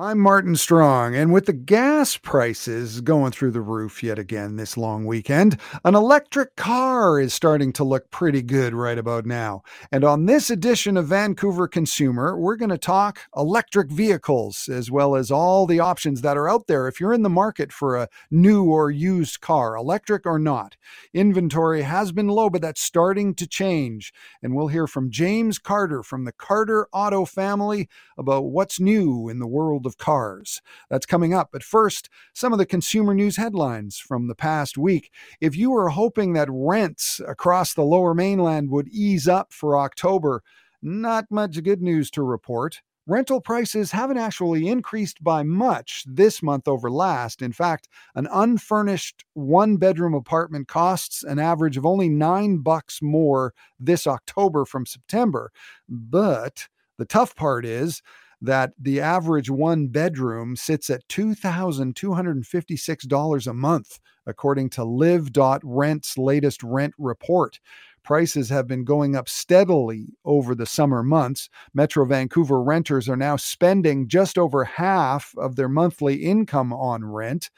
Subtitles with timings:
[0.00, 4.76] I'm Martin Strong, and with the gas prices going through the roof yet again this
[4.76, 9.62] long weekend, an electric car is starting to look pretty good right about now.
[9.90, 15.16] And on this edition of Vancouver Consumer, we're going to talk electric vehicles as well
[15.16, 18.06] as all the options that are out there if you're in the market for a
[18.30, 20.76] new or used car, electric or not.
[21.12, 24.12] Inventory has been low, but that's starting to change.
[24.44, 29.40] And we'll hear from James Carter from the Carter Auto family about what's new in
[29.40, 30.62] the world of cars.
[30.88, 31.48] That's coming up.
[31.50, 35.10] But first, some of the consumer news headlines from the past week.
[35.40, 40.44] If you were hoping that rents across the lower mainland would ease up for October,
[40.82, 42.82] not much good news to report.
[43.08, 47.40] Rental prices haven't actually increased by much this month over last.
[47.40, 53.54] In fact, an unfurnished one bedroom apartment costs an average of only nine bucks more
[53.80, 55.50] this October from September.
[55.88, 58.02] But the tough part is
[58.40, 66.94] that the average one bedroom sits at $2,256 a month, according to liv.rent's latest rent
[66.98, 67.60] report.
[68.04, 71.50] Prices have been going up steadily over the summer months.
[71.74, 77.50] Metro Vancouver renters are now spending just over half of their monthly income on rent.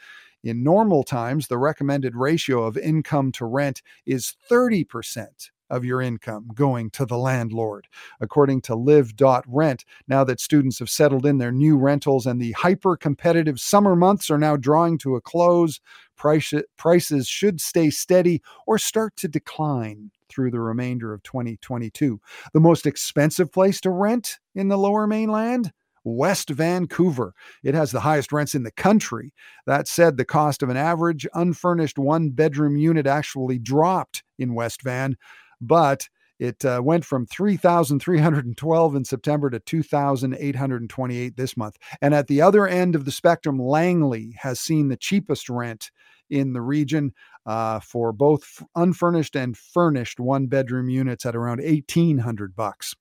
[0.42, 6.49] In normal times, the recommended ratio of income to rent is 30% of your income
[6.55, 7.87] going to the landlord,
[8.21, 9.85] according to liv.rent.
[10.09, 14.31] Now that students have settled in their new rentals and the hyper competitive summer months
[14.31, 15.81] are now drawing to a close,
[16.17, 22.21] price, prices should stay steady or start to decline through the remainder of 2022.
[22.53, 25.73] The most expensive place to rent in the lower mainland?
[26.05, 27.34] West Vancouver.
[27.62, 29.33] It has the highest rents in the country.
[29.67, 34.83] That said, the cost of an average unfurnished one bedroom unit actually dropped in West
[34.83, 35.17] Van
[35.61, 36.09] but
[36.41, 41.76] it uh, went from 3,312 in September to 2,828 this month.
[42.00, 45.91] And at the other end of the spectrum, Langley has seen the cheapest rent
[46.31, 47.12] in the region
[47.44, 52.94] uh, for both unfurnished and furnished one bedroom units at around 1,800 bucks.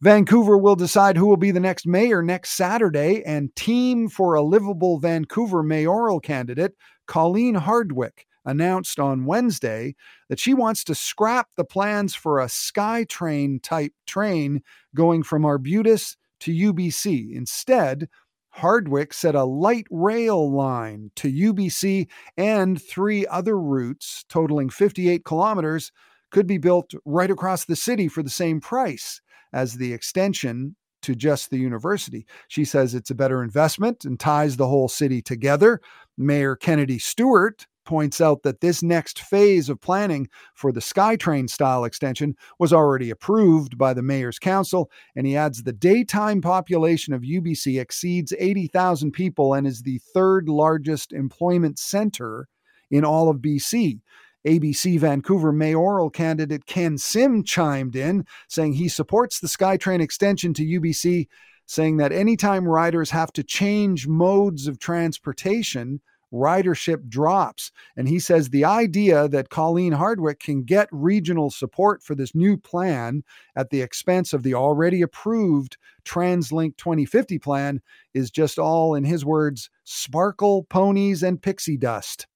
[0.00, 4.42] Vancouver will decide who will be the next mayor next Saturday, and Team for a
[4.42, 6.74] Livable Vancouver mayoral candidate
[7.06, 9.94] Colleen Hardwick announced on Wednesday
[10.28, 14.62] that she wants to scrap the plans for a SkyTrain type train
[14.94, 17.34] going from Arbutus to UBC.
[17.34, 18.08] Instead,
[18.50, 22.08] Hardwick set a light rail line to UBC
[22.38, 25.92] and three other routes totaling 58 kilometers
[26.30, 29.20] could be built right across the city for the same price
[29.52, 32.26] as the extension to just the university.
[32.48, 35.80] She says it's a better investment and ties the whole city together.
[36.16, 41.84] Mayor Kennedy Stewart points out that this next phase of planning for the SkyTrain style
[41.84, 47.22] extension was already approved by the Mayor's Council, and he adds the daytime population of
[47.22, 52.48] UBC exceeds 80,000 people and is the third largest employment center
[52.90, 54.00] in all of BC.
[54.46, 60.64] ABC Vancouver mayoral candidate Ken Sim chimed in, saying he supports the SkyTrain extension to
[60.64, 61.26] UBC,
[61.66, 66.00] saying that anytime riders have to change modes of transportation,
[66.32, 67.70] ridership drops.
[67.96, 72.56] And he says the idea that Colleen Hardwick can get regional support for this new
[72.56, 73.22] plan
[73.56, 77.80] at the expense of the already approved TransLink 2050 plan
[78.14, 82.26] is just all, in his words, sparkle, ponies, and pixie dust.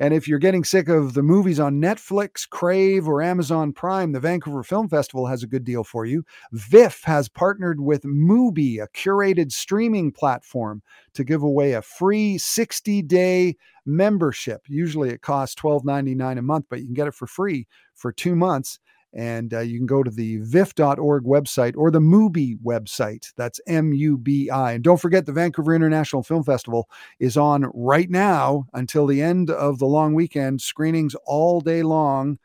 [0.00, 4.20] And if you're getting sick of the movies on Netflix, Crave, or Amazon Prime, the
[4.20, 6.24] Vancouver Film Festival has a good deal for you.
[6.52, 10.82] VIFF has partnered with Mubi, a curated streaming platform,
[11.14, 13.56] to give away a free 60 day
[13.86, 14.62] membership.
[14.68, 18.34] Usually it costs $12.99 a month, but you can get it for free for two
[18.34, 18.78] months.
[19.16, 23.32] And uh, you can go to the VIFF.org website or the Mubi website.
[23.36, 24.72] That's M U B I.
[24.72, 26.88] And don't forget, the Vancouver International Film Festival
[27.20, 32.38] is on right now until the end of the long weekend, screenings all day long.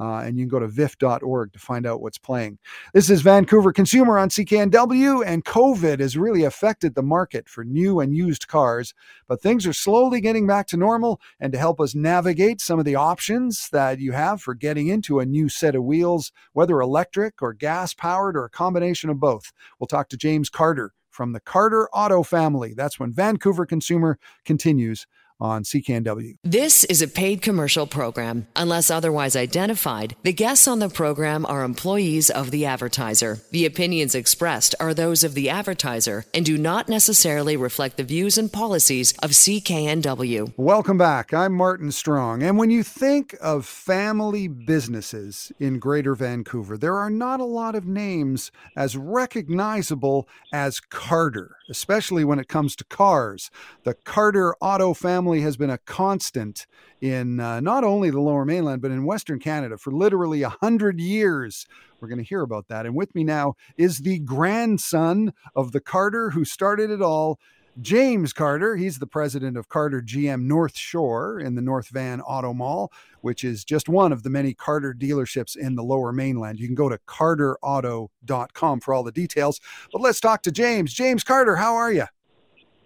[0.00, 2.58] Uh, and you can go to viff.org to find out what's playing.
[2.94, 8.00] This is Vancouver Consumer on CKNW, and COVID has really affected the market for new
[8.00, 8.94] and used cars,
[9.28, 11.20] but things are slowly getting back to normal.
[11.38, 15.20] And to help us navigate some of the options that you have for getting into
[15.20, 19.52] a new set of wheels, whether electric or gas powered or a combination of both,
[19.78, 22.72] we'll talk to James Carter from the Carter Auto family.
[22.74, 25.06] That's when Vancouver Consumer continues
[25.40, 26.36] on CKNW.
[26.44, 28.46] This is a paid commercial program.
[28.56, 33.38] Unless otherwise identified, the guests on the program are employees of the advertiser.
[33.50, 38.36] The opinions expressed are those of the advertiser and do not necessarily reflect the views
[38.36, 40.52] and policies of CKNW.
[40.56, 41.32] Welcome back.
[41.32, 42.42] I'm Martin Strong.
[42.42, 47.74] And when you think of family businesses in Greater Vancouver, there are not a lot
[47.74, 53.50] of names as recognizable as Carter, especially when it comes to cars.
[53.84, 56.66] The Carter Auto family has been a constant
[57.00, 61.00] in uh, not only the lower mainland, but in Western Canada for literally a hundred
[61.00, 61.66] years.
[62.00, 62.86] We're going to hear about that.
[62.86, 67.38] And with me now is the grandson of the Carter who started it all.
[67.80, 72.52] James Carter, he's the president of Carter GM North Shore in the North Van Auto
[72.52, 76.58] Mall, which is just one of the many Carter dealerships in the lower mainland.
[76.58, 79.60] You can go to carterauto.com for all the details.
[79.92, 80.92] But let's talk to James.
[80.92, 82.04] James Carter, how are you?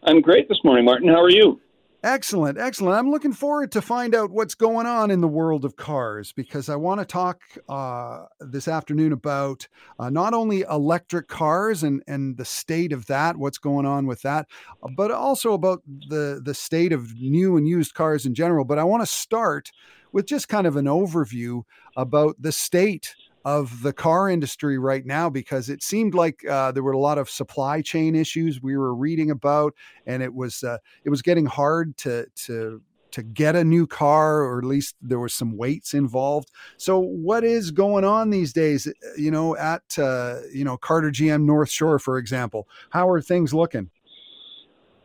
[0.04, 1.08] I'm great this morning, Martin.
[1.08, 1.60] How are you?
[2.04, 2.98] Excellent, excellent.
[2.98, 6.68] I'm looking forward to find out what's going on in the world of cars because
[6.68, 9.66] I want to talk uh, this afternoon about
[9.98, 14.20] uh, not only electric cars and and the state of that, what's going on with
[14.20, 14.48] that,
[14.94, 15.80] but also about
[16.10, 18.66] the the state of new and used cars in general.
[18.66, 19.72] But I want to start
[20.12, 21.62] with just kind of an overview
[21.96, 26.82] about the state of the car industry right now because it seemed like uh, there
[26.82, 29.74] were a lot of supply chain issues we were reading about,
[30.06, 32.80] and it was uh, it was getting hard to to
[33.14, 36.50] to get a new car, or at least there was some weights involved.
[36.78, 38.88] So, what is going on these days?
[38.88, 43.20] Uh, you know, at uh, you know Carter GM North Shore, for example, how are
[43.20, 43.90] things looking?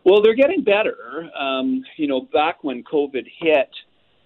[0.05, 1.29] Well, they're getting better.
[1.37, 3.69] Um, you know, back when COVID hit,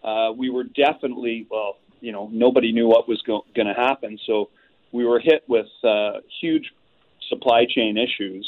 [0.03, 4.19] uh, we were definitely well you know nobody knew what was go- going to happen.
[4.27, 4.49] So
[4.91, 6.69] we were hit with uh, huge
[7.29, 8.45] supply chain issues.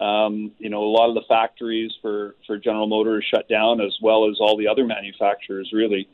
[0.00, 3.94] Um, you know, a lot of the factories for for General Motors shut down, as
[4.02, 6.08] well as all the other manufacturers, really.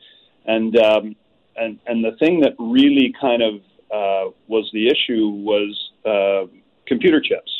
[0.44, 1.16] And um,
[1.56, 3.54] and and the thing that really kind of
[3.90, 6.50] uh, was the issue was uh,
[6.86, 7.52] computer chips.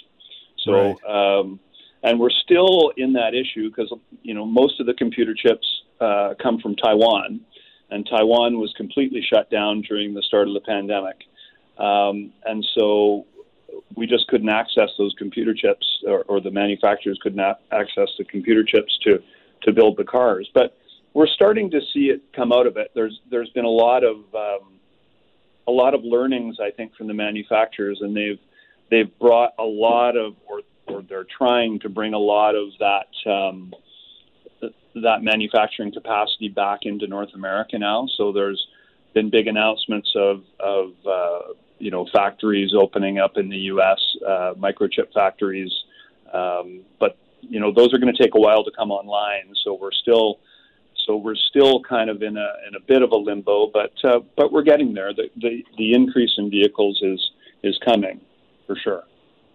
[0.65, 0.73] So.
[0.73, 1.39] Right.
[1.39, 1.61] Um,
[2.05, 3.93] and we're still in that issue because
[4.23, 5.65] you know most of the computer chips
[6.01, 7.41] uh, come from Taiwan,
[7.93, 11.17] and Taiwan was completely shut down during the start of the pandemic.
[11.79, 13.27] Um, and so
[13.97, 17.41] we just couldn't access those computer chips, or, or the manufacturers couldn't
[17.71, 19.23] access the computer chips to
[19.63, 20.51] to build the cars.
[20.53, 20.77] But
[21.15, 22.91] we're starting to see it come out of it.
[22.95, 24.81] There's there's been a lot of um,
[25.67, 28.41] a lot of learnings, I think, from the manufacturers, and they've
[28.91, 33.31] they've brought a lot of, or or they're trying to bring a lot of that.
[33.31, 33.75] Um,
[34.95, 38.07] that manufacturing capacity back into North America now.
[38.17, 38.67] So there's
[39.15, 44.01] been big announcements of of uh, you know factories opening up in the U.S.
[44.27, 45.73] Uh, microchip factories,
[46.33, 49.55] um, but you know those are going to take a while to come online.
[49.65, 50.39] So we're still
[51.07, 54.21] so we're still kind of in a in a bit of a limbo, but uh,
[54.37, 55.13] but we're getting there.
[55.13, 57.31] The, the the increase in vehicles is
[57.63, 58.21] is coming
[58.67, 59.05] for sure.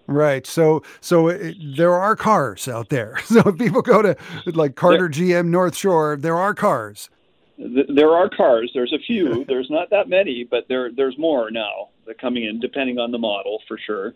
[0.07, 0.47] Right.
[0.47, 3.19] So so it, there are cars out there.
[3.27, 4.15] So if people go to
[4.45, 7.09] like Carter GM North Shore, there are cars.
[7.57, 8.71] There are cars.
[8.73, 9.43] There's a few.
[9.47, 13.17] There's not that many, but there there's more now that coming in, depending on the
[13.17, 14.13] model for sure.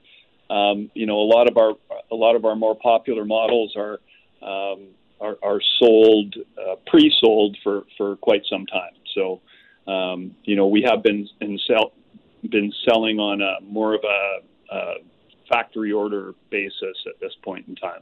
[0.50, 1.74] Um, you know, a lot of our
[2.10, 4.00] a lot of our more popular models are
[4.42, 4.88] um,
[5.20, 8.94] are, are, sold uh, pre-sold for for quite some time.
[9.14, 9.42] So
[9.88, 11.92] um, you know, we have been in sell
[12.50, 14.94] been selling on a more of a, a
[15.52, 18.02] factory order basis at this point in time.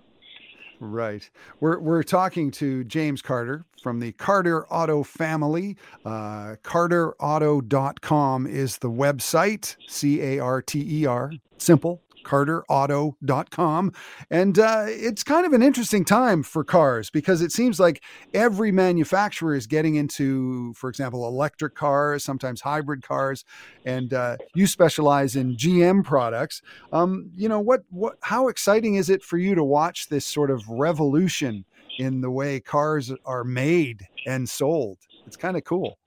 [0.80, 1.30] Right.
[1.60, 5.76] We're, we're talking to James Carter from the Carter Auto family.
[6.06, 13.94] Uh, CarterAuto.com is the website, C A R T E R, simple carterauto.com.
[14.30, 18.72] And uh, it's kind of an interesting time for cars because it seems like every
[18.72, 23.46] manufacturer is getting into, for example, electric cars, sometimes hybrid cars,
[23.86, 26.62] and uh, you specialize in GM products.
[26.92, 30.52] Um, you know, what, what, how exciting is it for you to watch this sort
[30.52, 31.66] of revolution
[31.98, 34.98] in the way cars are made and sold?
[35.26, 35.98] It's kind of cool.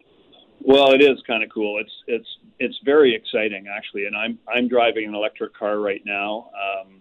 [0.65, 1.81] Well, it is kind of cool.
[1.81, 6.51] It's it's it's very exciting actually, and I'm I'm driving an electric car right now.
[6.55, 7.01] Um,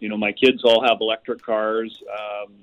[0.00, 2.54] you know, my kids all have electric cars, um,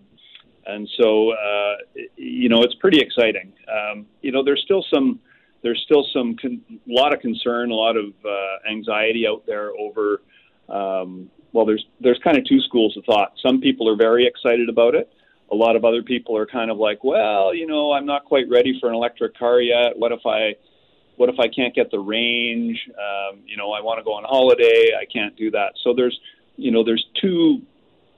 [0.65, 1.75] and so uh,
[2.15, 3.53] you know it's pretty exciting.
[3.71, 5.19] Um, you know, there's still some
[5.61, 10.21] there's still some con- lot of concern, a lot of uh, anxiety out there over.
[10.67, 13.33] Um, well, there's there's kind of two schools of thought.
[13.45, 15.11] Some people are very excited about it
[15.51, 18.49] a lot of other people are kind of like, well, you know, I'm not quite
[18.49, 19.97] ready for an electric car yet.
[19.97, 20.55] What if I,
[21.17, 22.79] what if I can't get the range?
[22.89, 24.91] Um, you know, I want to go on holiday.
[24.99, 25.73] I can't do that.
[25.83, 26.17] So there's,
[26.55, 27.61] you know, there's two,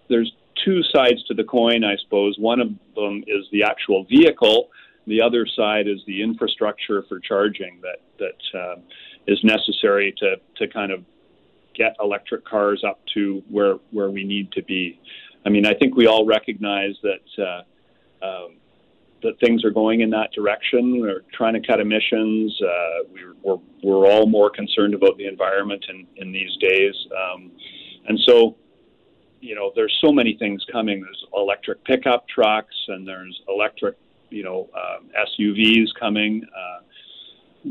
[0.09, 0.31] there's
[0.63, 2.37] two sides to the coin, I suppose.
[2.37, 4.69] One of them is the actual vehicle.
[5.07, 8.75] The other side is the infrastructure for charging that that uh,
[9.27, 11.03] is necessary to to kind of
[11.73, 14.99] get electric cars up to where where we need to be.
[15.45, 18.57] I mean, I think we all recognize that uh, um,
[19.23, 20.99] that things are going in that direction.
[20.99, 22.59] We're trying to cut emissions.
[22.61, 26.93] Uh, we're, we're, we're all more concerned about the environment in, in these days.
[27.15, 27.51] Um,
[28.07, 28.55] and so,
[29.39, 31.01] you know, there's so many things coming.
[31.01, 33.95] There's electric pickup trucks and there's electric,
[34.29, 36.43] you know, um, SUVs coming.
[36.45, 36.81] Uh,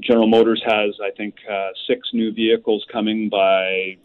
[0.01, 3.97] General Motors has, I think, uh, six new vehicles coming by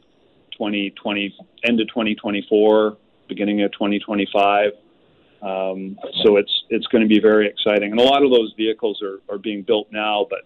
[0.53, 4.71] 2020, end of 2024, beginning of 2025.
[5.41, 9.01] Um, so it's it's going to be very exciting, and a lot of those vehicles
[9.01, 10.39] are, are being built now, but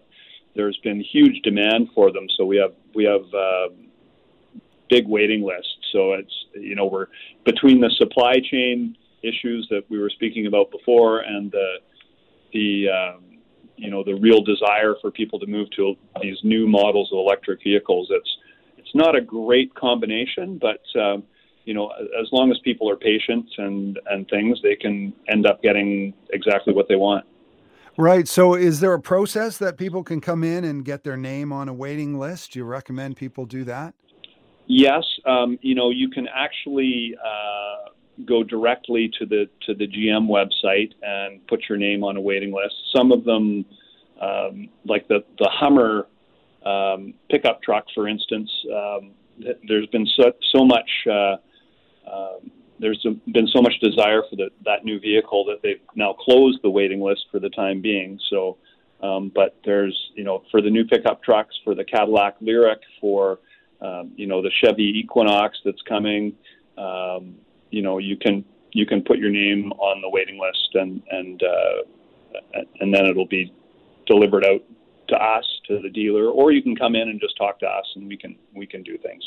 [0.56, 2.28] there's been huge demand for them.
[2.38, 3.74] So we have we have uh,
[4.90, 5.74] big waiting lists.
[5.94, 7.08] So it's you know we're
[7.46, 11.76] between the supply chain issues that we were speaking about before and the
[12.54, 13.24] the um,
[13.78, 17.64] you know the real desire for people to move to these new models of electric
[17.64, 18.08] vehicles.
[18.12, 18.38] It's
[18.78, 21.24] it's not a great combination, but um,
[21.66, 21.90] you know,
[22.20, 26.74] as long as people are patient and and things, they can end up getting exactly
[26.74, 27.26] what they want.
[27.98, 28.28] Right.
[28.28, 31.68] So, is there a process that people can come in and get their name on
[31.68, 32.54] a waiting list?
[32.54, 33.94] Do you recommend people do that?
[34.68, 35.04] Yes.
[35.26, 37.90] Um, you know, you can actually uh,
[38.26, 42.54] go directly to the to the GM website and put your name on a waiting
[42.54, 42.76] list.
[42.96, 43.66] Some of them,
[44.22, 46.08] um, like the the Hummer
[46.66, 49.12] um, pickup truck, for instance, um,
[49.68, 50.90] there's been so, so much.
[51.06, 51.36] Uh,
[52.12, 56.60] um, there's been so much desire for the, that new vehicle that they've now closed
[56.64, 58.20] the waiting list for the time being.
[58.30, 58.58] So,
[59.04, 63.40] um, but there's you know for the new pickup trucks, for the Cadillac Lyriq, for
[63.82, 66.34] um, you know the Chevy Equinox that's coming.
[66.78, 67.36] Um,
[67.70, 71.44] you know you can you can put your name on the waiting list and and
[71.44, 73.54] uh, and then it'll be
[74.06, 74.64] delivered out
[75.10, 77.86] to us to the dealer, or you can come in and just talk to us
[77.96, 79.24] and we can we can do things.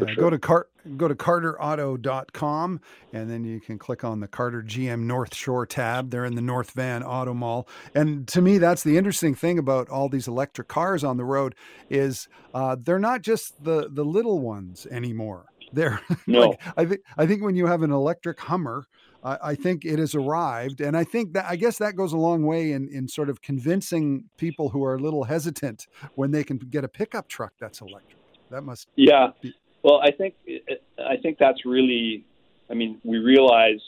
[0.00, 0.24] Yeah, sure.
[0.24, 2.80] go to Car- go to carterauto.com
[3.12, 6.10] and then you can click on the Carter GM North Shore tab.
[6.10, 7.68] They're in the North Van Auto Mall.
[7.94, 11.54] And to me, that's the interesting thing about all these electric cars on the road
[11.90, 15.46] is uh, they're not just the the little ones anymore.
[15.72, 16.50] They're no.
[16.50, 18.86] like, I think I think when you have an electric Hummer,
[19.24, 22.44] I think it has arrived, and I think that I guess that goes a long
[22.44, 26.58] way in in sort of convincing people who are a little hesitant when they can
[26.58, 28.18] get a pickup truck that's electric.
[28.50, 29.30] That must yeah.
[29.42, 29.52] Be,
[29.86, 30.34] well, I think
[30.98, 32.24] I think that's really.
[32.68, 33.80] I mean, we realize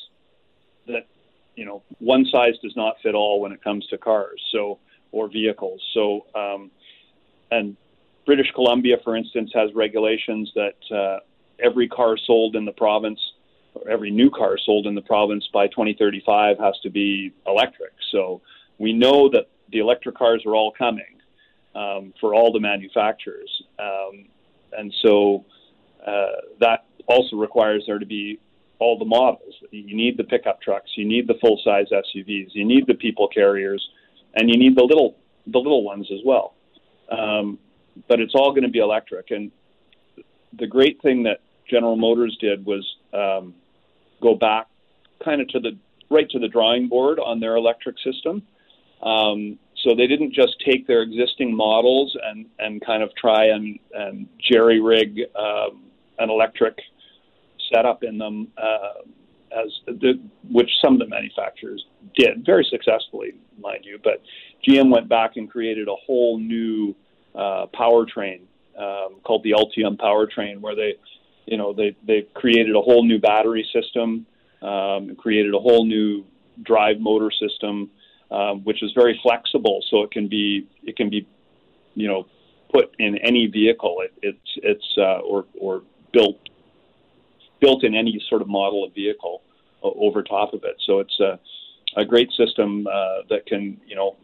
[0.86, 1.08] that
[1.56, 4.78] you know one size does not fit all when it comes to cars, so
[5.10, 5.82] or vehicles.
[5.94, 6.70] So, um,
[7.50, 7.76] and
[8.26, 11.18] British Columbia, for instance, has regulations that uh,
[11.58, 13.18] every car sold in the province,
[13.74, 17.92] or every new car sold in the province by 2035 has to be electric.
[18.12, 18.40] So
[18.78, 21.18] we know that the electric cars are all coming
[21.74, 23.50] um, for all the manufacturers,
[23.80, 24.26] um,
[24.78, 25.44] and so
[26.08, 28.38] uh, that also requires there to be
[28.78, 29.54] all the models.
[29.70, 33.28] You need the pickup trucks, you need the full size SUVs, you need the people
[33.28, 33.86] carriers,
[34.34, 36.54] and you need the little the little ones as well.
[37.10, 37.58] Um,
[38.08, 39.30] but it's all going to be electric.
[39.30, 39.50] And
[40.58, 43.54] the great thing that General Motors did was um,
[44.20, 44.68] go back
[45.24, 45.76] kind of to the
[46.10, 48.42] right to the drawing board on their electric system.
[49.02, 53.78] Um, so they didn't just take their existing models and, and kind of try and,
[53.94, 55.82] and jerry rig um,
[56.18, 56.78] an electric
[57.72, 59.02] setup in them, uh,
[59.52, 60.20] as the,
[60.50, 61.84] which some of the manufacturers
[62.16, 63.98] did very successfully, mind you.
[64.02, 64.22] But
[64.66, 66.94] GM went back and created a whole new
[67.34, 68.40] uh, powertrain
[68.78, 70.94] um, called the Ultium powertrain, where they,
[71.46, 74.26] you know, they they created a whole new battery system,
[74.62, 76.24] um, created a whole new
[76.62, 77.90] drive motor system,
[78.30, 81.26] um, which is very flexible, so it can be it can be,
[81.94, 82.26] you know,
[82.72, 84.02] put in any vehicle.
[84.02, 86.36] It, it's it's uh, or or built
[87.60, 89.42] built in any sort of model of vehicle
[89.82, 90.76] uh, over top of it.
[90.86, 91.38] So it's a,
[91.96, 94.16] a great system uh, that can, you know,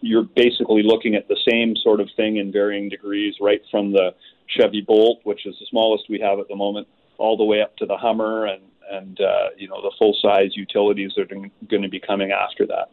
[0.00, 4.14] you're basically looking at the same sort of thing in varying degrees, right from the
[4.46, 6.86] Chevy Bolt, which is the smallest we have at the moment,
[7.18, 10.50] all the way up to the Hummer and and uh, you know the full size
[10.54, 12.90] utilities that are going to be coming after that.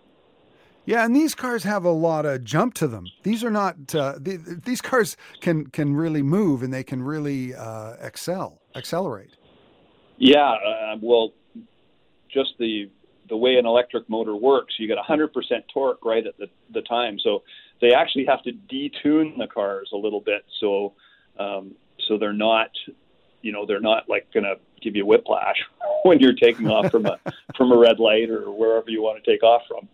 [0.86, 3.08] Yeah, and these cars have a lot of jump to them.
[3.24, 7.94] These are not uh, these cars can can really move and they can really uh,
[8.02, 9.32] excel, accelerate.
[10.18, 11.32] Yeah, uh, well,
[12.30, 12.90] just the
[13.30, 15.30] the way an electric motor works, you get 100%
[15.74, 17.18] torque right at the the time.
[17.24, 17.44] So
[17.80, 20.94] they actually have to detune the cars a little bit, so
[21.40, 21.76] um,
[22.08, 22.72] so they're not
[23.42, 25.56] you know they're not like going to give you whiplash
[26.04, 27.18] when you're taking off from a
[27.56, 29.88] from a red light or wherever you want to take off from.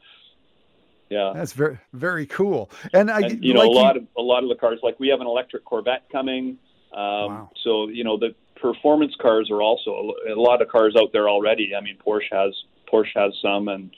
[1.09, 2.69] Yeah, that's very very cool.
[2.93, 4.01] And I, and, you know, like a lot you...
[4.01, 6.57] of a lot of the cars, like we have an electric Corvette coming.
[6.93, 7.51] Um, wow.
[7.63, 11.75] So you know the performance cars are also a lot of cars out there already.
[11.75, 12.53] I mean, Porsche has
[12.91, 13.91] Porsche has some, and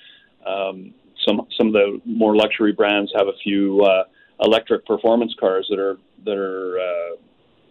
[0.45, 0.93] um,
[1.25, 4.03] some some of the more luxury brands have a few uh,
[4.41, 7.15] electric performance cars that are that are uh,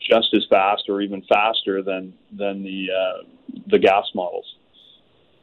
[0.00, 3.22] just as fast or even faster than than the uh,
[3.68, 4.56] the gas models.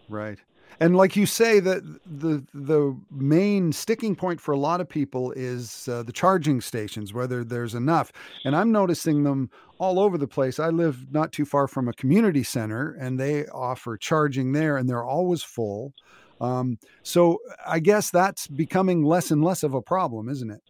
[0.10, 0.39] Right.
[0.79, 5.31] And like you say, that the the main sticking point for a lot of people
[5.31, 8.12] is uh, the charging stations, whether there's enough.
[8.46, 10.60] And I'm noticing them all over the place.
[10.60, 14.88] I live not too far from a community center, and they offer charging there, and
[14.88, 15.93] they're always full.
[16.39, 20.62] Um, so I guess that's becoming less and less of a problem, isn't it?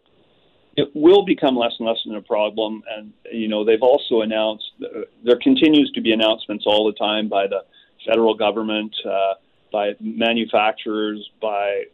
[0.76, 4.70] It will become less and less of a problem, and you know they've also announced.
[4.82, 7.64] Uh, there continues to be announcements all the time by the
[8.06, 8.94] federal government.
[9.04, 9.34] Uh,
[9.70, 11.84] by manufacturers, by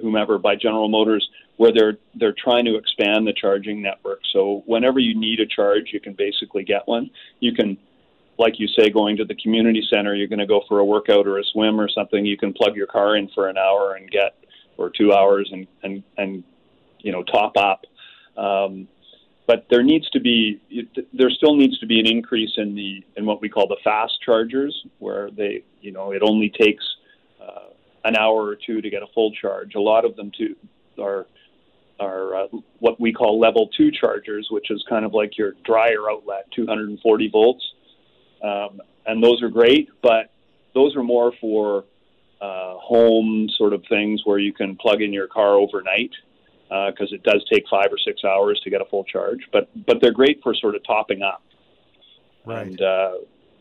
[0.00, 4.20] whomever, by General Motors, where they're they're trying to expand the charging network.
[4.32, 7.10] So whenever you need a charge, you can basically get one.
[7.40, 7.76] You can,
[8.38, 11.26] like you say, going to the community center, you're going to go for a workout
[11.26, 12.24] or a swim or something.
[12.24, 14.36] You can plug your car in for an hour and get
[14.76, 16.44] or two hours and and and
[17.00, 17.84] you know top up.
[18.36, 18.88] Um,
[19.46, 20.60] but there needs to be
[21.12, 24.20] there still needs to be an increase in the in what we call the fast
[24.24, 26.84] chargers where they you know it only takes
[27.40, 27.70] uh,
[28.04, 29.74] an hour or two to get a full charge.
[29.74, 30.56] A lot of them too
[31.00, 31.26] are
[31.98, 32.46] are uh,
[32.80, 37.28] what we call level two chargers which is kind of like your dryer outlet 240
[37.28, 37.72] volts.
[38.42, 40.32] Um, and those are great but
[40.74, 41.84] those are more for
[42.40, 46.10] uh, home sort of things where you can plug in your car overnight
[46.68, 49.40] because uh, it does take five or six hours to get a full charge.
[49.52, 51.42] But but they're great for sort of topping up.
[52.44, 52.66] Right.
[52.66, 53.12] And, uh,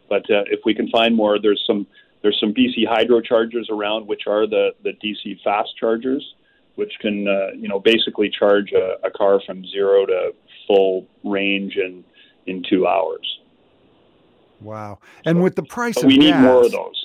[0.09, 1.87] but uh, if we can find more, there's some
[2.21, 6.35] there's some BC hydro chargers around, which are the the DC fast chargers,
[6.75, 10.33] which can uh, you know basically charge a, a car from zero to
[10.67, 12.03] full range in
[12.47, 13.39] in two hours.
[14.61, 14.99] Wow!
[15.25, 17.04] And so, with the price, we gas, need more of those.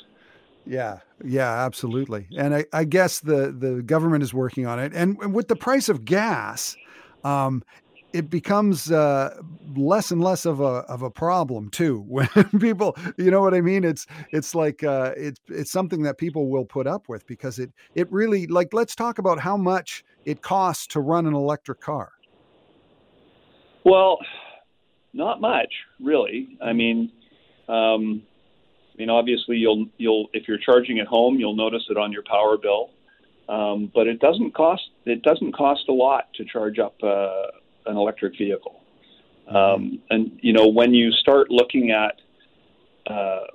[0.67, 2.29] Yeah, yeah, absolutely.
[2.37, 4.93] And I, I, guess the the government is working on it.
[4.95, 6.76] And with the price of gas,
[7.25, 7.65] um,
[8.13, 9.37] it becomes uh,
[9.75, 12.04] less and less of a of a problem too.
[12.08, 12.28] When
[12.61, 13.85] people, you know what I mean?
[13.85, 17.73] It's it's like uh, it's it's something that people will put up with because it
[17.95, 18.73] it really like.
[18.73, 22.13] Let's talk about how much it costs to run an electric car.
[23.85, 24.19] Well,
[25.13, 26.58] not much, really.
[26.63, 27.13] I mean.
[27.69, 28.25] Um,
[29.00, 32.56] mean, obviously, you'll you'll if you're charging at home, you'll notice it on your power
[32.56, 32.91] bill.
[33.49, 37.47] Um, but it doesn't cost it doesn't cost a lot to charge up uh,
[37.86, 38.80] an electric vehicle.
[39.49, 42.21] Um, and you know, when you start looking at
[43.13, 43.47] uh,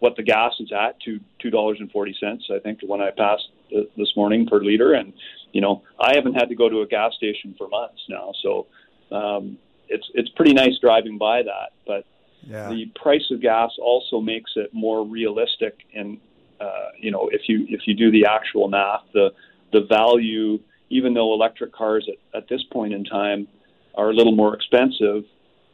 [0.00, 3.10] what the gas is at, two two dollars and forty cents, I think, when I
[3.10, 3.48] passed
[3.96, 5.12] this morning per liter, and
[5.52, 8.66] you know, I haven't had to go to a gas station for months now, so
[9.12, 12.04] um, it's it's pretty nice driving by that, but
[12.42, 12.68] yeah.
[12.68, 16.18] The price of gas also makes it more realistic, and
[16.60, 19.30] uh, you know, if you if you do the actual math, the
[19.72, 23.48] the value, even though electric cars at, at this point in time
[23.94, 25.24] are a little more expensive,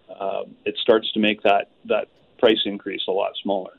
[0.09, 3.73] uh, it starts to make that that price increase a lot smaller.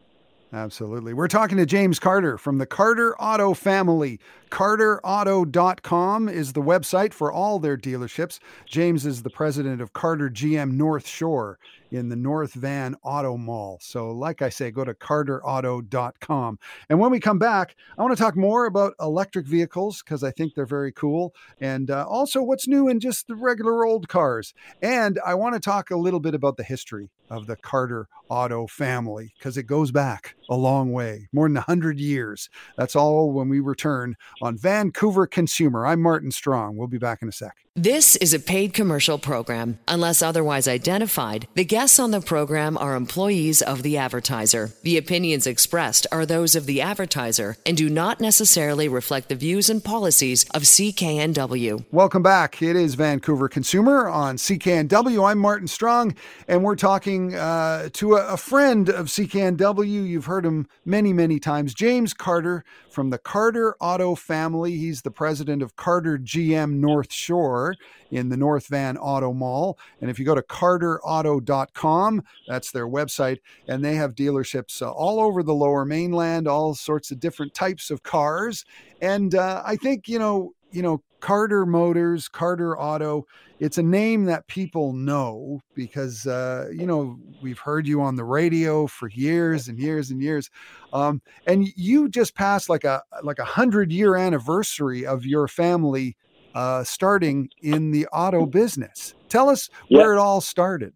[0.54, 1.14] Absolutely.
[1.14, 4.18] We're talking to James Carter from the Carter Auto family.
[4.50, 8.40] CarterAuto.com is the website for all their dealerships.
[8.66, 11.60] James is the president of Carter GM North Shore
[11.92, 13.78] in the North Van Auto Mall.
[13.82, 16.60] So, like I say, go to carterauto.com.
[16.90, 20.32] And when we come back, I want to talk more about electric vehicles because I
[20.32, 21.36] think they're very cool.
[21.60, 24.54] And uh, also what's new in just the regular old cars.
[24.82, 28.68] And I want to talk a little bit about the history of the Carter Auto
[28.68, 32.50] family because it goes back a long way, more than 100 years.
[32.78, 35.86] That's all when we return on Vancouver Consumer.
[35.86, 36.78] I'm Martin Strong.
[36.78, 37.56] We'll be back in a sec.
[37.80, 39.78] This is a paid commercial program.
[39.88, 44.72] Unless otherwise identified, the guests on the program are employees of the advertiser.
[44.82, 49.70] The opinions expressed are those of the advertiser and do not necessarily reflect the views
[49.70, 51.86] and policies of CKNW.
[51.92, 52.64] Welcome back.
[52.64, 55.30] It is Vancouver Consumer on CKNW.
[55.30, 56.16] I'm Martin Strong,
[56.48, 60.08] and we're talking uh, to a, a friend of CKNW.
[60.08, 62.66] You've heard him many, many times, James Carter
[62.98, 64.76] from the Carter Auto family.
[64.76, 67.76] He's the president of Carter GM North Shore
[68.10, 69.78] in the North Van Auto Mall.
[70.02, 75.20] And if you go to carterauto.com, that's their website, and they have dealerships uh, all
[75.20, 78.66] over the lower mainland, all sorts of different types of cars.
[79.00, 83.26] And uh, I think, you know, you know, Carter Motors, Carter Auto.
[83.60, 88.24] It's a name that people know because uh, you know we've heard you on the
[88.24, 90.50] radio for years and years and years,
[90.94, 96.16] um, and you just passed like a like a hundred year anniversary of your family
[96.54, 99.14] uh, starting in the auto business.
[99.30, 100.00] Tell us yeah.
[100.00, 100.94] where it all started.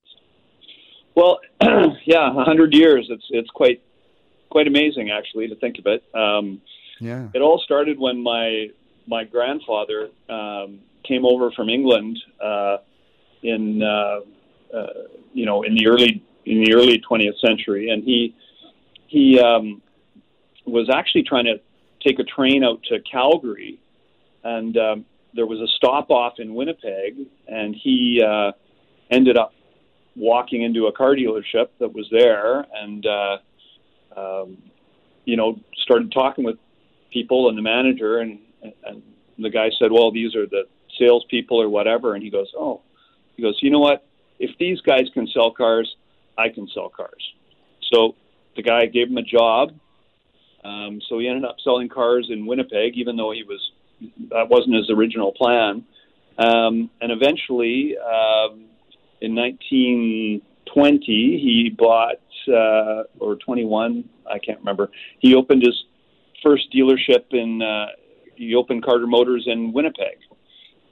[1.16, 3.08] Well, yeah, a hundred years.
[3.10, 3.82] It's it's quite
[4.50, 6.04] quite amazing actually to think of it.
[6.16, 6.62] Um,
[7.00, 8.68] yeah, it all started when my
[9.08, 12.78] my grandfather um, came over from England uh,
[13.44, 14.20] in uh,
[14.76, 14.88] uh,
[15.34, 18.36] you know in the early in the early 20th century, and he
[19.08, 19.82] he um,
[20.66, 21.60] was actually trying to
[22.06, 23.80] take a train out to Calgary,
[24.44, 27.16] and um, there was a stop off in Winnipeg,
[27.48, 28.52] and he uh,
[29.10, 29.54] ended up
[30.16, 33.38] walking into a car dealership that was there, and uh,
[34.18, 34.58] um,
[35.26, 36.58] you know started talking with
[37.12, 39.02] people and the manager, and and
[39.38, 40.64] the guy said, "Well, these are the
[41.00, 42.82] salespeople or whatever," and he goes, "Oh,"
[43.36, 44.06] he goes, "You know what?
[44.40, 45.96] If these guys can sell cars,
[46.38, 47.34] I can sell cars."
[47.92, 48.16] So
[48.56, 49.74] the guy gave him a job.
[50.64, 53.72] Um, so he ended up selling cars in Winnipeg, even though he was
[54.30, 55.86] that wasn't his original plan.
[56.38, 58.66] Um, and eventually, um,
[59.22, 64.90] in 1920, he bought uh, or 21, I can't remember.
[65.20, 65.84] He opened his
[66.42, 67.88] first dealership in uh,
[68.42, 70.18] he opened Carter Motors in Winnipeg,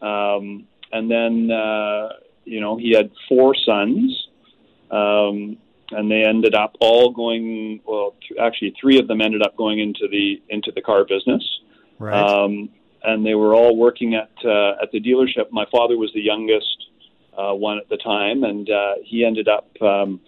[0.01, 2.09] um, and then uh,
[2.45, 4.27] you know he had four sons,
[4.91, 5.57] um,
[5.91, 7.81] and they ended up all going.
[7.85, 11.43] Well, th- actually, three of them ended up going into the into the car business.
[11.97, 12.15] Right.
[12.15, 12.69] Um,
[13.03, 15.51] and they were all working at uh, at the dealership.
[15.51, 16.87] My father was the youngest
[17.37, 19.69] uh, one at the time, and uh, he ended up.
[19.81, 20.21] Um,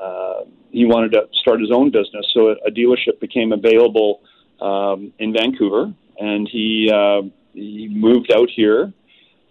[0.00, 4.22] uh, he wanted to start his own business, so a, a dealership became available
[4.60, 7.22] um, in Vancouver, and he uh,
[7.52, 8.92] he moved out here,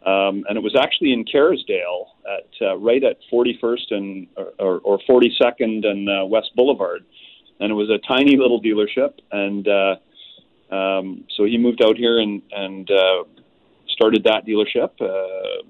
[0.05, 4.27] um, and it was actually in Kerrisdale at uh, right at 41st and
[4.59, 7.05] or, or 42nd and uh, West Boulevard,
[7.59, 9.95] and it was a tiny little dealership, and uh,
[10.75, 13.23] um, so he moved out here and and uh,
[13.89, 14.91] started that dealership.
[15.01, 15.63] Uh,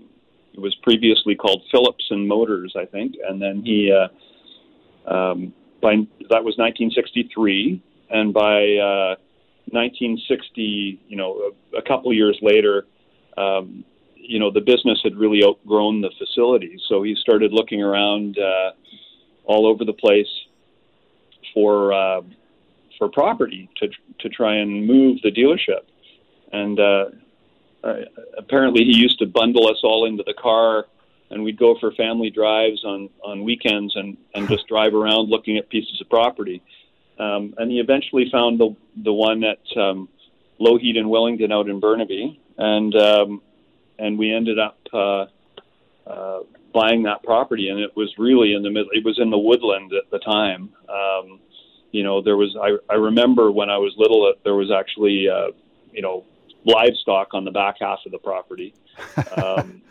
[0.54, 5.96] it was previously called Phillips and Motors, I think, and then he uh, um, by
[6.30, 9.16] that was 1963, and by uh,
[9.68, 12.86] 1960, you know, a, a couple of years later,
[13.38, 13.84] um,
[14.16, 16.80] you know, the business had really outgrown the facility.
[16.88, 18.72] So he started looking around uh,
[19.46, 20.28] all over the place
[21.54, 22.22] for uh,
[22.98, 25.86] for property to to try and move the dealership.
[26.54, 27.06] And uh,
[28.38, 30.86] apparently, he used to bundle us all into the car,
[31.30, 35.58] and we'd go for family drives on on weekends and and just drive around looking
[35.58, 36.62] at pieces of property.
[37.22, 40.10] Um, and he eventually found the the one at um,
[40.60, 43.42] Lougheed and Wellington out in Burnaby, and um,
[44.00, 45.26] and we ended up uh,
[46.08, 46.40] uh,
[46.74, 48.90] buying that property, and it was really in the middle.
[48.92, 50.70] It was in the woodland at the time.
[50.90, 51.40] Um,
[51.92, 52.58] you know, there was.
[52.60, 55.52] I I remember when I was little, uh, there was actually, uh,
[55.92, 56.24] you know,
[56.66, 58.74] livestock on the back half of the property,
[59.38, 59.84] um,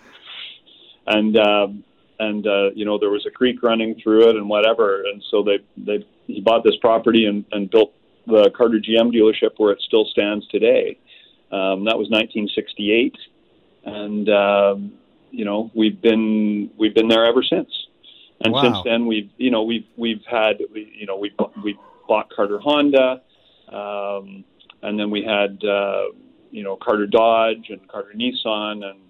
[1.06, 1.84] and um,
[2.20, 5.42] and uh, you know there was a creek running through it and whatever, and so
[5.42, 7.92] they they he bought this property and, and built
[8.26, 10.98] the Carter GM dealership where it still stands today.
[11.50, 13.16] Um, that was 1968,
[13.84, 14.92] and um,
[15.30, 17.70] you know we've been we've been there ever since.
[18.42, 18.62] And wow.
[18.62, 21.32] since then, we've you know we've we've had you know we
[21.64, 23.22] we bought Carter Honda,
[23.68, 24.44] um,
[24.82, 26.04] and then we had uh,
[26.50, 29.00] you know Carter Dodge and Carter Nissan, and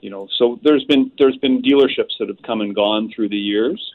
[0.00, 3.36] you know, so there's been there's been dealerships that have come and gone through the
[3.36, 3.94] years,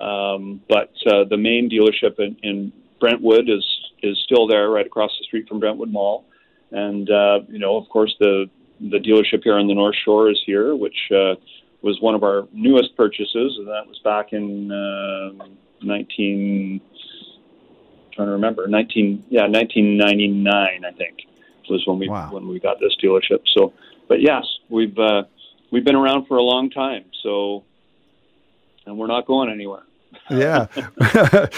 [0.00, 3.64] um, but uh, the main dealership in, in Brentwood is
[4.02, 6.24] is still there, right across the street from Brentwood Mall,
[6.70, 8.48] and uh, you know, of course, the
[8.80, 11.34] the dealership here on the North Shore is here, which uh,
[11.82, 15.44] was one of our newest purchases, and that was back in uh,
[15.82, 16.80] 19.
[18.14, 21.26] Trying to remember, 19 yeah, 1999, I think
[21.72, 22.30] was when we wow.
[22.30, 23.40] when we got this dealership.
[23.56, 23.72] So,
[24.08, 25.24] but yes, we've uh,
[25.72, 27.06] we've been around for a long time.
[27.24, 27.64] So,
[28.86, 29.82] and we're not going anywhere.
[30.30, 30.66] yeah.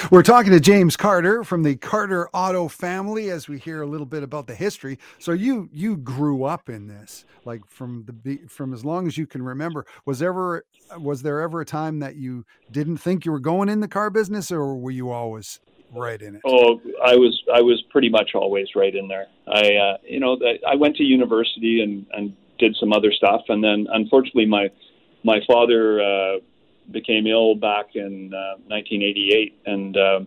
[0.12, 4.06] We're talking to James Carter from the Carter Auto family as we hear a little
[4.06, 5.00] bit about the history.
[5.18, 9.26] So you you grew up in this like from the from as long as you
[9.26, 9.86] can remember.
[10.06, 10.64] Was ever
[10.98, 14.08] was there ever a time that you didn't think you were going in the car
[14.08, 15.58] business or were you always
[15.92, 16.42] right in it?
[16.46, 19.26] Oh, I was I was pretty much always right in there.
[19.48, 23.62] I uh, you know I went to university and and did some other stuff, and
[23.62, 24.70] then unfortunately my
[25.24, 26.36] my father uh,
[26.90, 30.20] became ill back in uh, 1988, and uh,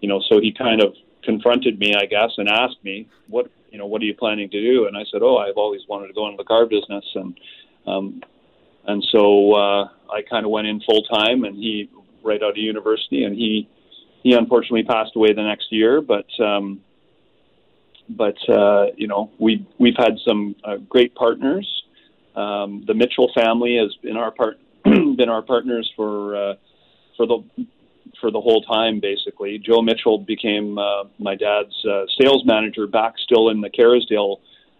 [0.00, 3.78] you know so he kind of confronted me, I guess, and asked me what you
[3.78, 4.86] know, what are you planning to do?
[4.86, 7.38] And I said, oh, I've always wanted to go into the car business, and
[7.86, 8.22] um,
[8.86, 11.90] and so uh, I kind of went in full time, and he
[12.22, 13.68] right out of university, and he
[14.22, 16.26] he unfortunately passed away the next year, but.
[16.40, 16.80] Um,
[18.08, 21.66] but uh, you know we we've had some uh, great partners.
[22.34, 26.54] Um, the Mitchell family has been our part been our partners for uh,
[27.16, 27.66] for the
[28.20, 29.58] for the whole time basically.
[29.58, 34.36] Joe Mitchell became uh, my dad's uh, sales manager back still in the Kerrisdale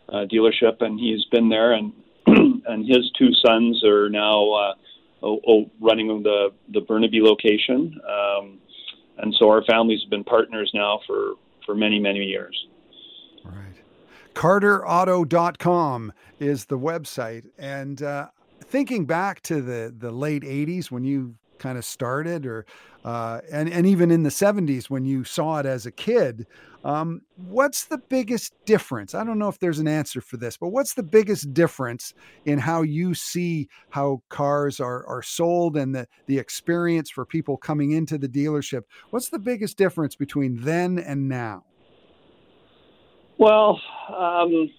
[0.08, 1.72] uh, dealership, and he's been there.
[1.72, 1.92] And
[2.26, 4.74] and his two sons are now uh,
[5.80, 8.00] running the the Burnaby location.
[8.08, 8.58] Um,
[9.18, 11.34] and so our families have been partners now for
[11.66, 12.66] for many many years.
[14.34, 17.46] CarterAuto.com is the website.
[17.58, 18.28] And uh,
[18.60, 22.64] thinking back to the, the late 80s when you kind of started, or
[23.04, 26.46] uh, and, and even in the 70s when you saw it as a kid,
[26.84, 29.14] um, what's the biggest difference?
[29.14, 32.14] I don't know if there's an answer for this, but what's the biggest difference
[32.44, 37.56] in how you see how cars are, are sold and the, the experience for people
[37.56, 38.82] coming into the dealership?
[39.10, 41.64] What's the biggest difference between then and now?
[43.38, 43.80] Well,
[44.14, 44.70] um,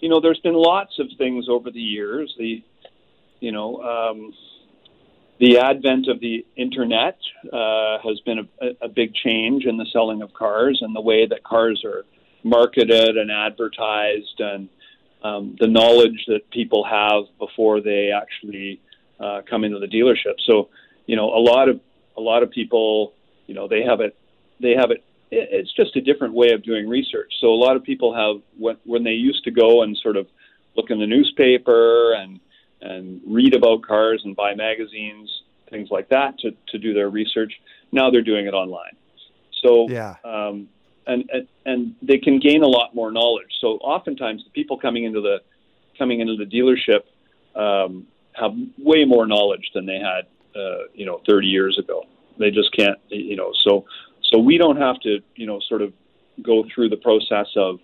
[0.00, 2.34] you know, there's been lots of things over the years.
[2.38, 2.62] The,
[3.40, 4.32] you know, um,
[5.40, 7.18] the advent of the internet
[7.52, 11.26] uh, has been a, a big change in the selling of cars and the way
[11.26, 12.04] that cars are
[12.44, 14.68] marketed and advertised and
[15.22, 18.80] um, the knowledge that people have before they actually
[19.18, 20.34] uh, come into the dealership.
[20.46, 20.68] So,
[21.06, 21.80] you know, a lot of
[22.16, 23.14] a lot of people,
[23.46, 24.16] you know, they have it
[24.60, 27.32] they have it it's just a different way of doing research.
[27.40, 30.26] So a lot of people have when, when they used to go and sort of
[30.76, 32.40] look in the newspaper and
[32.82, 35.30] and read about cars and buy magazines,
[35.68, 37.52] things like that to to do their research.
[37.92, 38.96] Now they're doing it online.
[39.62, 40.16] So yeah.
[40.24, 40.68] Um,
[41.06, 43.50] and, and and they can gain a lot more knowledge.
[43.60, 45.38] So oftentimes the people coming into the
[45.98, 47.04] coming into the dealership
[47.54, 50.26] um, have way more knowledge than they had,
[50.58, 52.04] uh, you know, 30 years ago.
[52.38, 53.52] They just can't, you know.
[53.64, 53.84] So
[54.30, 55.92] so we don't have to, you know, sort of
[56.42, 57.80] go through the process of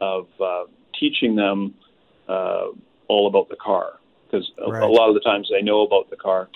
[0.00, 0.64] of uh,
[0.98, 1.74] teaching them
[2.28, 2.68] uh,
[3.08, 4.82] all about the car because right.
[4.82, 6.48] a, a, lot of the times they know about the car.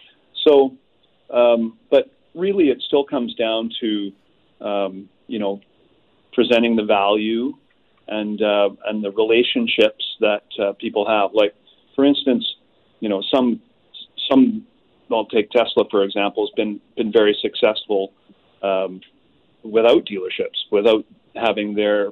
[0.47, 0.75] So,
[1.31, 4.13] um, but really, it still comes down to,
[4.61, 5.61] um, you know,
[6.33, 7.53] presenting the value
[8.09, 11.31] and uh, and the relationships that uh, people have.
[11.35, 11.55] Like,
[11.95, 12.47] for instance,
[13.01, 13.61] you know, some
[14.31, 14.67] some
[15.11, 18.13] I'll take Tesla for example has been been very successful
[18.63, 19.01] um,
[19.65, 22.11] without dealerships, without having their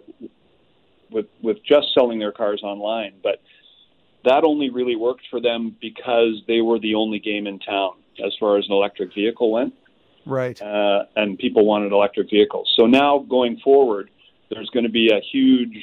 [1.10, 3.14] with with just selling their cars online.
[3.22, 3.40] But
[4.24, 8.32] that only really worked for them because they were the only game in town as
[8.38, 9.74] far as an electric vehicle went.
[10.24, 10.60] Right.
[10.60, 12.72] Uh, and people wanted electric vehicles.
[12.76, 14.10] So now going forward,
[14.50, 15.76] there's going to be a huge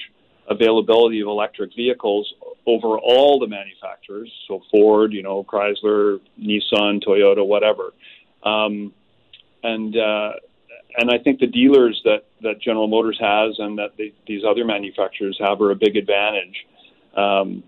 [0.49, 2.33] availability of electric vehicles
[2.65, 4.31] over all the manufacturers.
[4.47, 7.93] So Ford, you know, Chrysler, Nissan, Toyota, whatever.
[8.43, 8.93] Um,
[9.63, 10.33] and uh,
[10.97, 14.65] and I think the dealers that that General Motors has and that they, these other
[14.65, 16.65] manufacturers have are a big advantage
[17.15, 17.63] um,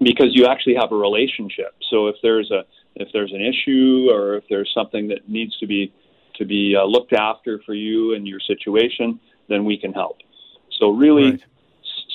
[0.00, 1.74] because you actually have a relationship.
[1.90, 5.66] So if there's a if there's an issue or if there's something that needs to
[5.66, 5.92] be
[6.36, 10.18] to be uh, looked after for you and your situation, then we can help.
[10.80, 11.44] So really, right.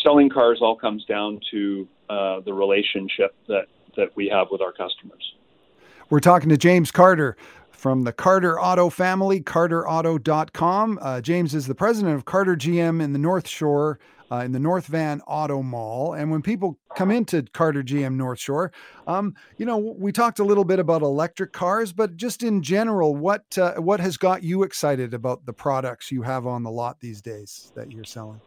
[0.04, 4.72] selling cars all comes down to uh, the relationship that that we have with our
[4.72, 5.34] customers.
[6.10, 7.36] We're talking to James Carter
[7.78, 11.00] from the Carter Auto family, carterauto.com.
[11.02, 14.00] Uh, James is the president of Carter GM in the North Shore.
[14.30, 16.12] Uh, in the North Van Auto Mall.
[16.12, 18.74] And when people come into Carter GM North Shore,
[19.08, 23.16] um, you know, we talked a little bit about electric cars, but just in general,
[23.16, 27.00] what uh, what has got you excited about the products you have on the lot
[27.00, 28.42] these days that you're selling?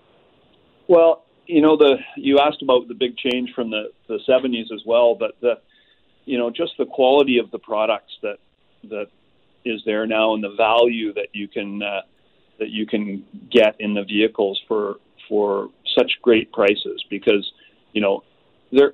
[0.87, 4.83] Well, you know, the you asked about the big change from the the 70s as
[4.85, 5.55] well, but the
[6.27, 8.37] you know just the quality of the products that
[8.91, 9.07] that
[9.65, 12.03] is there now and the value that you can uh,
[12.59, 14.97] that you can get in the vehicles for
[15.29, 15.69] for
[15.99, 17.05] such great prices?
[17.09, 17.51] Because
[17.93, 18.23] you know
[18.73, 18.93] there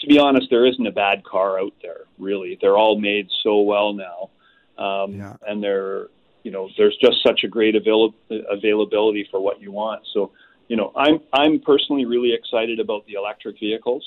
[0.00, 2.58] to be honest there isn't a bad car out there really.
[2.60, 4.30] They're all made so well now
[4.78, 5.36] um, yeah.
[5.46, 6.08] and they're
[6.42, 8.14] you know there's just such a great avail-
[8.50, 10.02] availability for what you want.
[10.12, 10.32] So
[10.68, 14.04] you know i'm i'm personally really excited about the electric vehicles.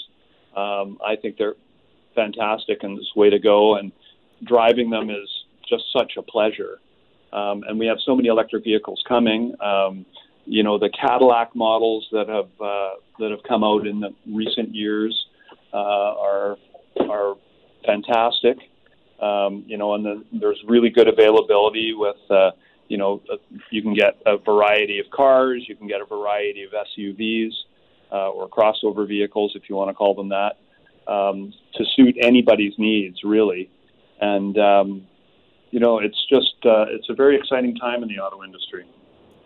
[0.56, 1.56] Um, i think they're
[2.16, 3.92] fantastic and this way to go and
[4.44, 5.30] driving them is
[5.74, 6.80] just such a pleasure.
[7.32, 9.56] Um, and we have so many electric vehicles coming.
[9.62, 10.06] Um,
[10.46, 14.76] you know, the Cadillac models that have uh, that have come out in the recent
[14.76, 15.14] years
[15.74, 16.58] uh, are
[17.10, 17.36] are
[17.86, 18.58] fantastic.
[19.22, 22.52] Um, you know, and the, there's really good availability with uh,
[22.88, 23.38] you know, uh,
[23.72, 27.52] you can get a variety of cars, you can get a variety of SUVs
[28.12, 30.58] uh, or crossover vehicles, if you want to call them that,
[31.12, 33.70] um, to suit anybody's needs, really.
[34.22, 35.08] And um,
[35.74, 38.86] you know, it's just uh, it's a very exciting time in the auto industry.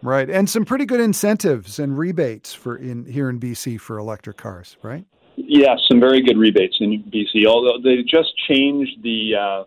[0.03, 4.35] Right, and some pretty good incentives and rebates for in here in BC for electric
[4.35, 5.05] cars, right?
[5.37, 7.45] Yes, some very good rebates in BC.
[7.47, 9.63] Although they just changed the uh,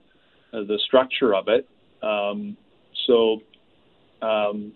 [0.52, 1.66] the structure of it,
[2.02, 2.58] um,
[3.06, 3.40] so
[4.20, 4.72] um,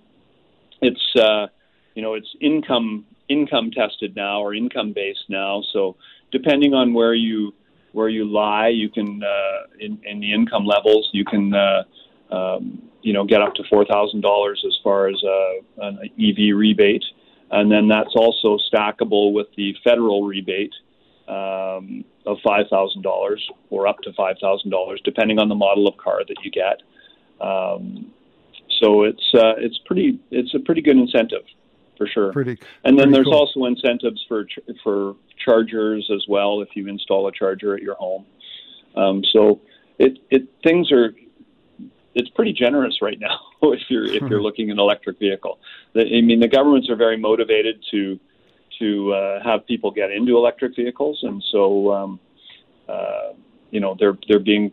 [0.81, 1.49] it's uh,
[1.95, 5.63] you know it's income income tested now or income based now.
[5.75, 5.97] So
[6.33, 7.53] depending on where you
[7.95, 11.83] where you lie, you can uh, in, in the income levels you can uh,
[12.31, 16.57] um, you know get up to four thousand dollars as far as uh, an EV
[16.57, 17.05] rebate,
[17.53, 20.75] and then that's also stackable with the federal rebate
[21.29, 25.87] um, of five thousand dollars or up to five thousand dollars, depending on the model
[25.87, 26.83] of car that you get.
[27.41, 28.13] Um,
[28.83, 31.45] so it's uh, it's pretty it's a pretty good incentive
[32.05, 32.33] for sure.
[32.33, 32.59] Pretty.
[32.85, 33.35] And then pretty there's cool.
[33.35, 34.47] also incentives for
[34.83, 38.27] for chargers as well if you install a charger at your home.
[38.97, 39.61] Um, so
[39.99, 41.15] it it things are
[42.15, 45.59] it's pretty generous right now if you're if you're looking at an electric vehicle.
[45.97, 48.21] I mean the governments are very motivated to
[48.81, 52.21] to uh, have people get into electric vehicles, and so um,
[52.89, 53.33] uh,
[53.71, 54.73] you know they're they're being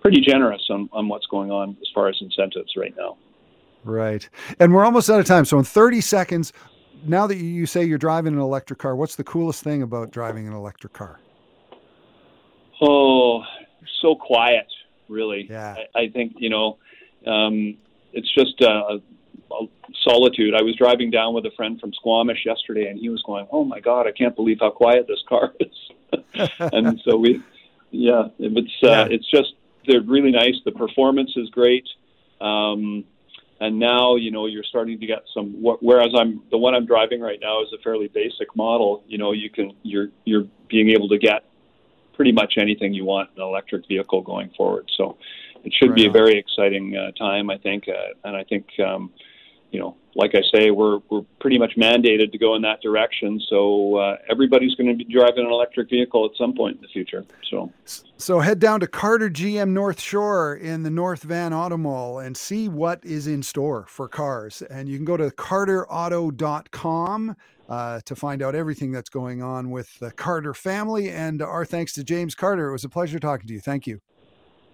[0.00, 3.16] pretty generous on, on what's going on as far as incentives right now.
[3.86, 4.28] Right.
[4.60, 5.44] And we're almost out of time.
[5.44, 6.52] So in 30 seconds,
[7.06, 10.46] now that you say you're driving an electric car, what's the coolest thing about driving
[10.46, 11.20] an electric car?
[12.80, 13.42] Oh,
[14.02, 14.66] so quiet,
[15.08, 15.46] really.
[15.48, 15.76] Yeah.
[15.94, 16.78] I, I think, you know,
[17.26, 17.76] um,
[18.12, 19.00] it's just a,
[19.50, 19.66] a
[20.04, 20.54] solitude.
[20.54, 23.64] I was driving down with a friend from Squamish yesterday, and he was going, "Oh
[23.64, 27.42] my God, I can't believe how quiet this car is." and so we,
[27.90, 29.06] yeah, it's uh, Yeah.
[29.10, 29.54] it's just
[29.86, 30.54] they're really nice.
[30.64, 31.86] The performance is great.
[32.40, 33.04] Um,
[33.60, 35.54] and now you know you're starting to get some.
[35.60, 39.02] Whereas I'm the one I'm driving right now is a fairly basic model.
[39.06, 41.44] You know, you can you're you're being able to get
[42.14, 44.90] pretty much anything you want in an electric vehicle going forward.
[44.96, 45.16] So
[45.64, 47.88] it should be Right a very exciting uh, time, I think.
[47.88, 49.12] Uh, and I think, um,
[49.70, 53.38] you know, like I say, we're we're pretty much mandated to go in that direction.
[53.48, 56.88] So uh, everybody's going to be driving an electric vehicle at some point in the
[56.88, 57.22] future.
[57.50, 57.70] So
[58.16, 62.34] So head down to Carter GM North Shore in the North Van Auto Mall and
[62.36, 64.62] see what is in store for cars.
[64.62, 67.36] And you can go to carterauto.com
[67.68, 71.10] uh, to find out everything that's going on with the Carter family.
[71.10, 72.68] And our thanks to James Carter.
[72.68, 73.60] It was a pleasure talking to you.
[73.60, 74.00] Thank you.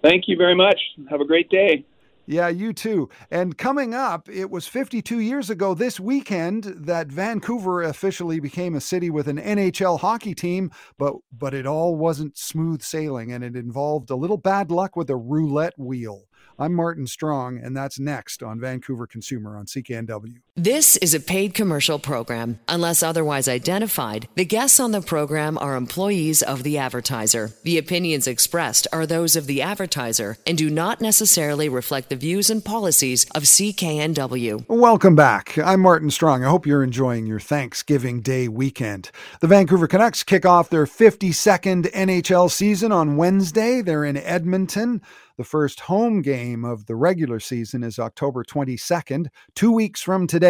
[0.03, 0.81] thank you very much.
[1.11, 1.85] Have a great day.
[2.27, 3.09] Yeah, you too.
[3.31, 8.81] And coming up, it was 52 years ago this weekend that Vancouver officially became a
[8.81, 13.57] city with an NHL hockey team, but but it all wasn't smooth sailing and it
[13.57, 16.25] involved a little bad luck with a roulette wheel.
[16.59, 20.37] I'm Martin Strong and that's next on Vancouver Consumer on CKNW.
[20.57, 22.59] This is a paid commercial program.
[22.69, 27.53] Unless otherwise identified, the guests on the program are employees of the advertiser.
[27.63, 32.51] The opinions expressed are those of the advertiser and do not necessarily reflect the views
[32.51, 34.69] and policies of CKNW.
[34.69, 35.57] Welcome back.
[35.57, 36.45] I'm Martin Strong.
[36.45, 39.11] I hope you're enjoying your Thanksgiving Day weekend.
[39.41, 43.81] The Vancouver Canucks kick off their 52nd NHL season on Wednesday.
[43.81, 45.01] They're in Edmonton.
[45.39, 50.42] The first home game of the regular season is October 22nd, two weeks from today,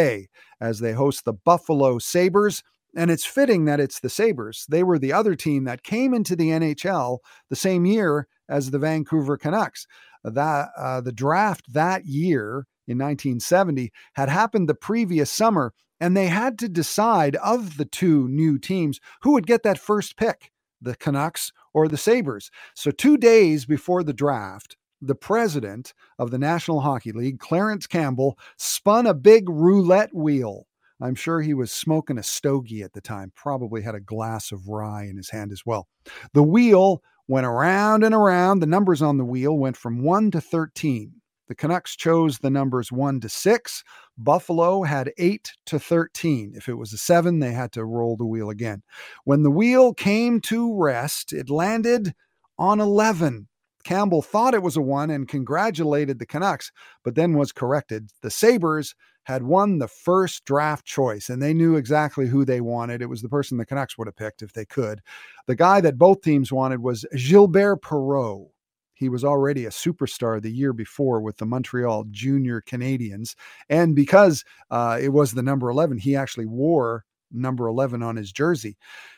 [0.60, 2.62] as they host the Buffalo Sabres.
[2.94, 4.66] And it's fitting that it's the Sabres.
[4.68, 8.78] They were the other team that came into the NHL the same year as the
[8.78, 9.86] Vancouver Canucks.
[10.24, 16.26] That uh, the draft that year in 1970 had happened the previous summer, and they
[16.26, 20.96] had to decide of the two new teams who would get that first pick the
[20.96, 22.50] Canucks or the Sabres.
[22.74, 28.38] So, two days before the draft, the president of the National Hockey League, Clarence Campbell,
[28.56, 30.66] spun a big roulette wheel.
[31.00, 34.68] I'm sure he was smoking a stogie at the time, probably had a glass of
[34.68, 35.88] rye in his hand as well.
[36.32, 38.60] The wheel went around and around.
[38.60, 41.12] The numbers on the wheel went from 1 to 13.
[41.48, 43.84] The Canucks chose the numbers 1 to 6.
[44.16, 46.52] Buffalo had 8 to 13.
[46.56, 48.82] If it was a 7, they had to roll the wheel again.
[49.24, 52.14] When the wheel came to rest, it landed
[52.58, 53.48] on 11.
[53.84, 56.70] Campbell thought it was a 1 and congratulated the Canucks,
[57.04, 58.10] but then was corrected.
[58.22, 63.02] The Sabres had won the first draft choice, and they knew exactly who they wanted.
[63.02, 65.00] It was the person the Canucks would have picked if they could.
[65.46, 68.48] The guy that both teams wanted was Gilbert Perreault.
[68.94, 73.34] He was already a superstar the year before with the Montreal Junior Canadiens.
[73.68, 78.30] And because uh, it was the number 11, he actually wore number 11 on his
[78.30, 78.76] jersey.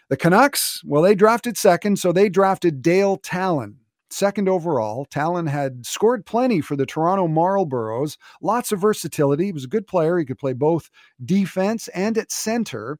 [0.09, 3.79] The Canucks, well, they drafted second, so they drafted Dale Tallon.
[4.15, 5.05] Second overall.
[5.05, 9.47] Tallon had scored plenty for the Toronto Marlboros, lots of versatility.
[9.47, 10.19] He was a good player.
[10.19, 10.89] He could play both
[11.23, 12.99] defense and at center.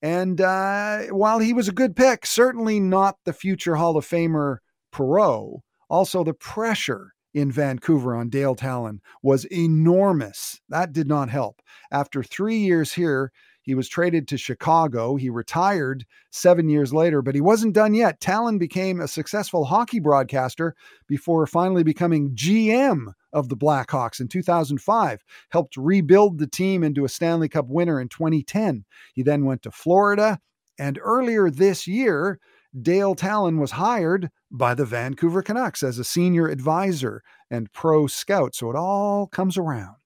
[0.00, 4.58] And uh, while he was a good pick, certainly not the future Hall of Famer
[4.92, 5.60] Perreault,
[5.90, 10.60] also the pressure in Vancouver on Dale Tallon was enormous.
[10.68, 11.60] That did not help.
[11.90, 13.32] After three years here,
[13.68, 15.16] he was traded to Chicago.
[15.16, 18.18] He retired seven years later, but he wasn't done yet.
[18.18, 20.74] Tallon became a successful hockey broadcaster
[21.06, 27.10] before finally becoming GM of the Blackhawks in 2005, helped rebuild the team into a
[27.10, 28.86] Stanley Cup winner in 2010.
[29.12, 30.40] He then went to Florida,
[30.78, 32.40] and earlier this year,
[32.80, 38.54] Dale Tallon was hired by the Vancouver Canucks as a senior advisor and pro scout.
[38.54, 39.96] So it all comes around.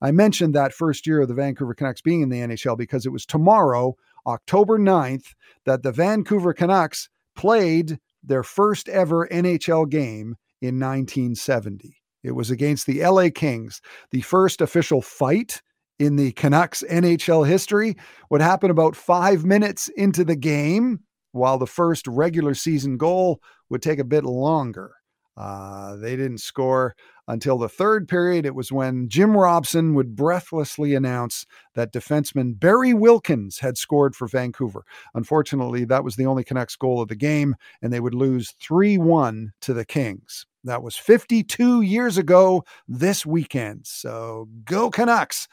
[0.00, 3.12] I mentioned that first year of the Vancouver Canucks being in the NHL because it
[3.12, 3.94] was tomorrow,
[4.26, 5.34] October 9th,
[5.64, 11.96] that the Vancouver Canucks played their first ever NHL game in 1970.
[12.22, 13.80] It was against the LA Kings,
[14.10, 15.62] the first official fight
[15.98, 17.96] in the Canucks NHL history.
[18.28, 21.00] What happened about five minutes into the game,
[21.32, 24.92] while the first regular season goal would take a bit longer.
[25.40, 26.94] Uh, they didn't score
[27.26, 28.44] until the third period.
[28.44, 34.28] It was when Jim Robson would breathlessly announce that defenseman Barry Wilkins had scored for
[34.28, 34.84] Vancouver.
[35.14, 38.98] Unfortunately, that was the only Canucks goal of the game, and they would lose 3
[38.98, 40.44] 1 to the Kings.
[40.64, 43.86] That was 52 years ago this weekend.
[43.86, 45.48] So go Canucks.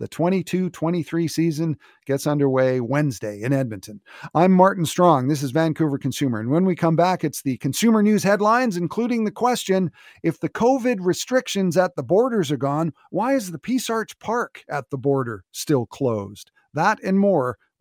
[0.00, 4.00] The 22 23 season gets underway Wednesday in Edmonton.
[4.34, 5.28] I'm Martin Strong.
[5.28, 6.40] This is Vancouver Consumer.
[6.40, 9.92] And when we come back, it's the consumer news headlines, including the question
[10.24, 14.64] if the COVID restrictions at the borders are gone, why is the Peace Arch Park
[14.68, 16.50] at the border still closed?
[16.72, 17.56] That and more